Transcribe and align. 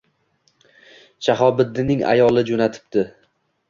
—Shahobiddinning 1.27 2.05
ayoli 2.17 2.49
joʼna-tibdi. 2.53 3.11